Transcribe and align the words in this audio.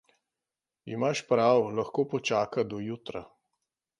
Imaš 0.93 1.21
prav, 1.33 1.67
lahko 1.79 2.07
počaka 2.15 2.65
do 2.73 2.79
jutra. 2.87 3.25